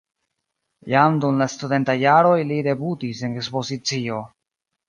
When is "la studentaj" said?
1.43-1.95